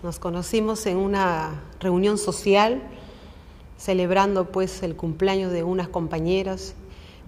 [0.00, 2.82] Nos conocimos en una reunión social,
[3.78, 6.76] celebrando pues el cumpleaños de unas compañeras.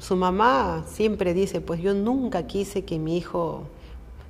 [0.00, 3.64] Su mamá siempre dice, pues yo nunca quise que mi hijo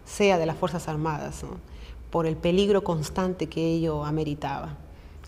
[0.04, 1.44] sea de las Fuerzas Armadas,
[2.10, 4.78] por el peligro constante que ello ameritaba.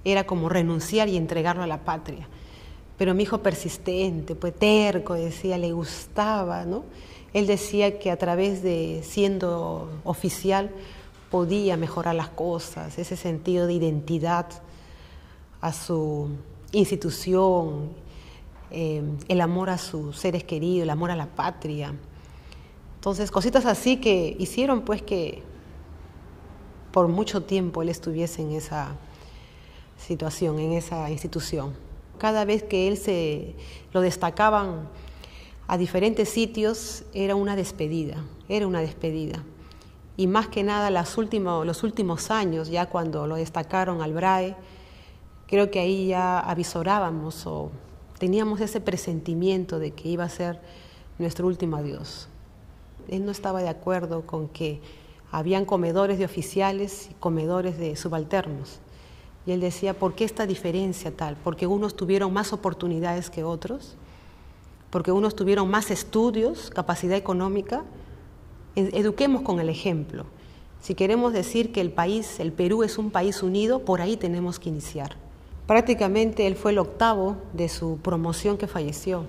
[0.05, 2.27] Era como renunciar y entregarlo a la patria.
[2.99, 6.83] Pero mi hijo persistente, pues terco, decía, le gustaba, ¿no?
[7.33, 10.71] Él decía que a través de siendo oficial
[11.31, 14.47] podía mejorar las cosas, ese sentido de identidad
[15.61, 16.29] a su
[16.73, 17.91] institución,
[18.71, 21.95] eh, el amor a sus seres queridos, el amor a la patria.
[22.97, 25.43] Entonces, cositas así que hicieron pues que
[26.93, 28.97] por mucho tiempo él estuviese en esa
[29.99, 31.75] situación, en esa institución.
[32.19, 33.55] Cada vez que él se
[33.93, 34.89] lo destacaban
[35.69, 39.43] a diferentes sitios era una despedida, era una despedida.
[40.17, 44.57] Y más que nada los últimos años, ya cuando lo destacaron al BRAE,
[45.47, 47.71] creo que ahí ya avisorábamos o
[48.19, 50.61] teníamos ese presentimiento de que iba a ser
[51.19, 52.29] nuestro último adiós.
[53.09, 54.81] Él no estaba de acuerdo con que
[55.31, 58.81] habían comedores de oficiales y comedores de subalternos.
[59.45, 61.37] Y él decía, ¿por qué esta diferencia tal?
[61.37, 63.97] ¿Porque unos tuvieron más oportunidades que otros?
[64.91, 67.85] porque unos tuvieron más estudios, capacidad económica.
[68.77, 70.27] Eduquemos con el ejemplo.
[70.81, 74.59] Si queremos decir que el país, el Perú es un país unido, por ahí tenemos
[74.59, 75.17] que iniciar.
[75.67, 79.25] Prácticamente él fue el octavo de su promoción que falleció.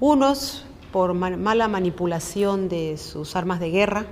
[0.00, 4.06] Unos por mala manipulación de sus armas de guerra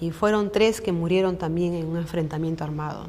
[0.00, 3.06] y fueron tres que murieron también en un enfrentamiento armado.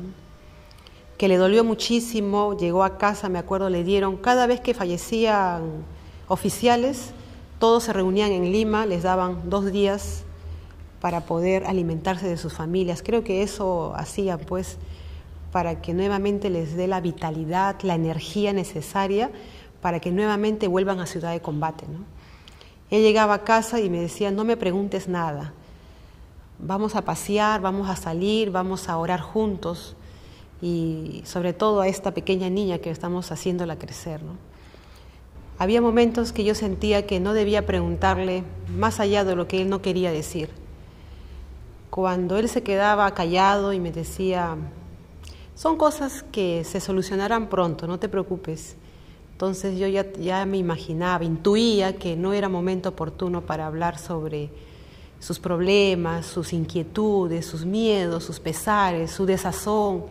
[1.18, 5.86] Que le dolió muchísimo, llegó a casa, me acuerdo, le dieron, cada vez que fallecían
[6.28, 7.14] oficiales,
[7.60, 10.24] todos se reunían en Lima, les daban dos días
[11.02, 13.02] para poder alimentarse de sus familias.
[13.04, 14.78] Creo que eso hacía pues
[15.52, 19.32] para que nuevamente les dé la vitalidad, la energía necesaria
[19.82, 21.86] para que nuevamente vuelvan a Ciudad de Combate.
[21.88, 22.00] ¿no?
[22.90, 25.54] Él llegaba a casa y me decía, no me preguntes nada,
[26.60, 29.96] vamos a pasear, vamos a salir, vamos a orar juntos
[30.62, 34.24] y sobre todo a esta pequeña niña que estamos haciéndola crecer.
[34.24, 34.34] ¿no?
[35.60, 38.44] Había momentos que yo sentía que no debía preguntarle
[38.76, 40.50] más allá de lo que él no quería decir.
[41.90, 44.56] Cuando él se quedaba callado y me decía,
[45.56, 48.76] son cosas que se solucionarán pronto, no te preocupes.
[49.32, 54.52] Entonces yo ya, ya me imaginaba, intuía que no era momento oportuno para hablar sobre
[55.20, 60.06] sus problemas, sus inquietudes, sus miedos, sus pesares, su desazón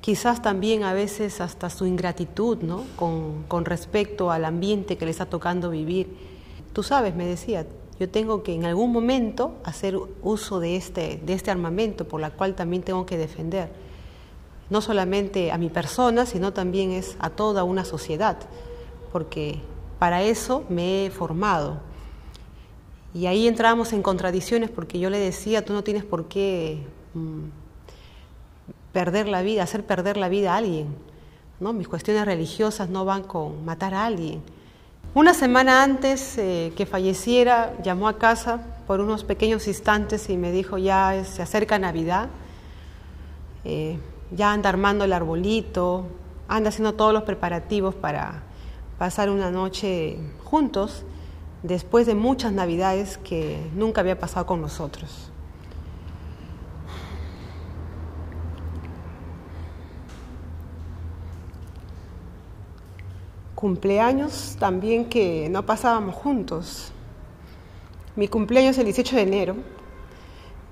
[0.00, 2.84] quizás también a veces hasta su ingratitud ¿no?
[2.96, 6.08] con, respecto al ambiente que le está tocando vivir.
[6.72, 7.66] Tú sabes, me decía,
[7.98, 12.30] yo tengo que en algún momento hacer uso de este, de este armamento por la
[12.30, 13.70] cual también tengo que defender,
[14.70, 18.38] no solamente a mi persona, sino también es a toda una sociedad,
[19.12, 19.60] porque
[19.98, 21.80] para eso me he formado.
[23.12, 26.86] Y ahí entramos en contradicciones porque yo le decía, tú no tienes por qué...
[27.14, 27.59] Mm,
[28.92, 30.94] perder la vida, hacer perder la vida a alguien.
[31.60, 31.72] ¿no?
[31.72, 34.42] Mis cuestiones religiosas no van con matar a alguien.
[35.12, 40.52] Una semana antes eh, que falleciera, llamó a casa por unos pequeños instantes y me
[40.52, 42.28] dijo, ya se acerca Navidad,
[43.64, 43.98] eh,
[44.30, 46.06] ya anda armando el arbolito,
[46.46, 48.44] anda haciendo todos los preparativos para
[48.98, 51.02] pasar una noche juntos,
[51.64, 55.30] después de muchas Navidades que nunca había pasado con nosotros.
[63.60, 66.92] Cumpleaños también que no pasábamos juntos.
[68.16, 69.56] Mi cumpleaños es el 18 de enero,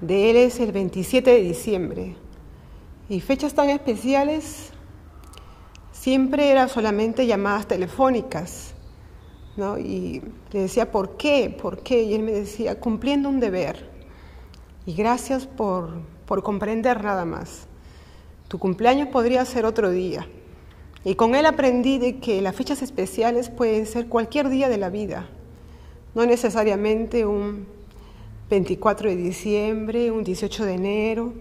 [0.00, 2.16] de él es el 27 de diciembre.
[3.10, 4.70] Y fechas tan especiales
[5.92, 8.74] siempre eran solamente llamadas telefónicas.
[9.56, 9.78] ¿no?
[9.78, 10.22] Y
[10.52, 11.54] le decía, ¿por qué?
[11.60, 12.04] ¿Por qué?
[12.04, 13.90] Y él me decía, cumpliendo un deber.
[14.86, 17.66] Y gracias por, por comprender nada más.
[18.48, 20.26] Tu cumpleaños podría ser otro día.
[21.04, 24.90] Y con él aprendí de que las fechas especiales pueden ser cualquier día de la
[24.90, 25.28] vida,
[26.14, 27.66] no necesariamente un
[28.50, 31.32] 24 de diciembre, un 18 de enero,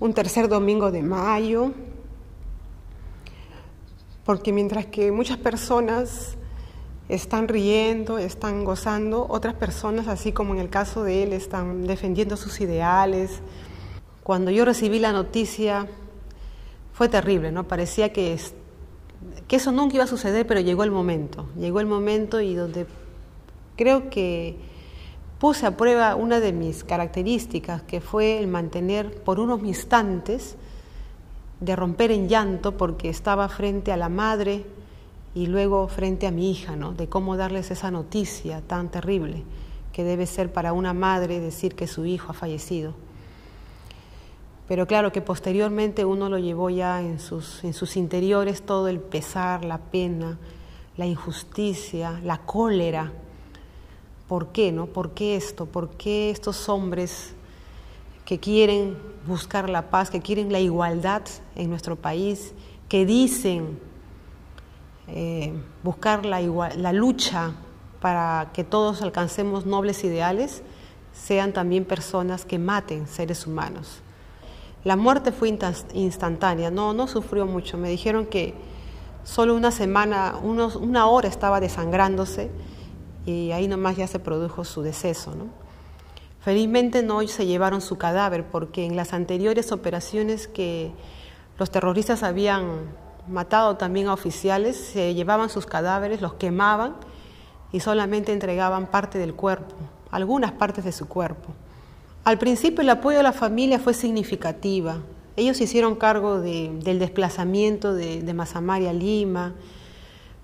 [0.00, 1.72] un tercer domingo de mayo,
[4.24, 6.36] porque mientras que muchas personas
[7.08, 12.36] están riendo, están gozando, otras personas, así como en el caso de él, están defendiendo
[12.36, 13.40] sus ideales.
[14.22, 15.88] Cuando yo recibí la noticia
[16.92, 17.64] fue terrible, ¿no?
[17.64, 18.32] Parecía que
[19.48, 22.86] que eso nunca iba a suceder, pero llegó el momento, llegó el momento y donde
[23.76, 24.56] creo que
[25.38, 30.56] puse a prueba una de mis características, que fue el mantener por unos instantes
[31.60, 34.64] de romper en llanto porque estaba frente a la madre
[35.34, 36.92] y luego frente a mi hija, ¿no?
[36.92, 39.44] De cómo darles esa noticia tan terrible
[39.92, 42.94] que debe ser para una madre decir que su hijo ha fallecido.
[44.70, 49.00] Pero claro que posteriormente uno lo llevó ya en sus, en sus interiores todo el
[49.00, 50.38] pesar, la pena,
[50.96, 53.12] la injusticia, la cólera
[54.28, 54.86] ¿Por qué, no?
[54.86, 55.66] ¿Por qué esto?
[55.66, 57.32] ¿Por qué estos hombres
[58.24, 58.96] que quieren
[59.26, 61.22] buscar la paz, que quieren la igualdad
[61.56, 62.54] en nuestro país,
[62.88, 63.80] que dicen
[65.08, 65.52] eh,
[65.82, 66.40] buscar la,
[66.76, 67.54] la lucha
[68.00, 70.62] para que todos alcancemos nobles ideales,
[71.12, 74.00] sean también personas que maten seres humanos?
[74.84, 75.48] La muerte fue
[75.92, 77.76] instantánea, no, no sufrió mucho.
[77.76, 78.54] Me dijeron que
[79.24, 82.50] solo una semana, unos, una hora estaba desangrándose
[83.26, 85.34] y ahí nomás ya se produjo su deceso.
[86.40, 90.92] Felizmente no se llevaron su cadáver porque en las anteriores operaciones que
[91.58, 92.94] los terroristas habían
[93.28, 96.96] matado también a oficiales, se llevaban sus cadáveres, los quemaban
[97.70, 99.74] y solamente entregaban parte del cuerpo,
[100.10, 101.52] algunas partes de su cuerpo.
[102.24, 104.98] Al principio el apoyo a la familia fue significativa.
[105.36, 109.54] Ellos hicieron cargo del desplazamiento de, de Mazamari a Lima,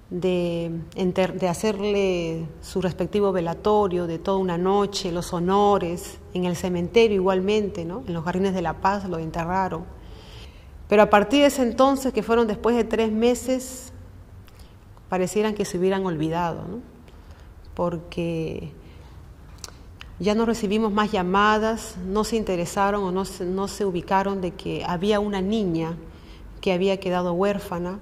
[0.08, 7.16] de, de, hacerle su respectivo velatorio de toda una noche, los honores, en el cementerio
[7.16, 8.04] igualmente, ¿no?
[8.06, 9.84] en los Jardines de la Paz lo enterraron.
[10.88, 13.92] Pero a partir de ese entonces, que fueron después de tres meses,
[15.08, 16.80] parecieran que se hubieran olvidado, ¿no?
[17.74, 18.72] porque
[20.18, 25.20] ya no recibimos más llamadas, no se interesaron o no se ubicaron de que había
[25.20, 25.96] una niña
[26.60, 27.98] que había quedado huérfana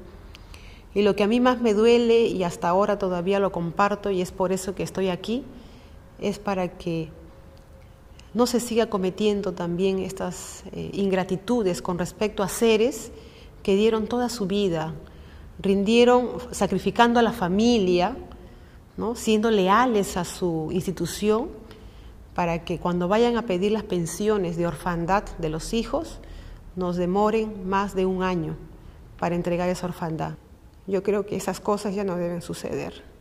[0.95, 4.21] y lo que a mí más me duele, y hasta ahora todavía lo comparto, y
[4.23, 5.43] es por eso que estoy aquí,
[6.21, 7.11] es para que
[8.33, 13.11] no se siga cometiendo también estas eh, ingratitudes con respecto a seres
[13.65, 14.95] que dieron toda su vida,
[15.61, 18.17] rindieron sacrificando a la familia,
[18.97, 19.17] ¿no?
[19.17, 21.49] siendo leales a su institución,
[22.35, 26.21] para que cuando vayan a pedir las pensiones de orfandad de los hijos,
[26.77, 28.57] nos demoren más de un año
[29.19, 30.35] para entregar esa orfandad.
[30.87, 33.14] Yo creo que esas cosas ya no deben suceder.